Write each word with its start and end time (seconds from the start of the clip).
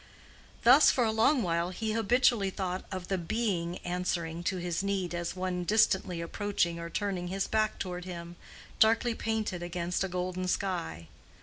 Thus, 0.63 0.89
for 0.89 1.03
a 1.03 1.11
long 1.11 1.43
while, 1.43 1.69
he 1.69 1.91
habitually 1.91 2.49
thought 2.49 2.83
of 2.91 3.07
the 3.07 3.19
Being 3.19 3.77
answering 3.85 4.41
to 4.45 4.57
his 4.57 4.81
need 4.81 5.13
as 5.13 5.35
one 5.35 5.63
distantly 5.63 6.21
approaching 6.21 6.79
or 6.79 6.89
turning 6.89 7.27
his 7.27 7.45
back 7.45 7.77
toward 7.77 8.05
him, 8.05 8.35
darkly 8.79 9.13
painted 9.13 9.61
against 9.61 10.03
a 10.03 10.07
golden 10.09 10.47
sky. 10.47 11.05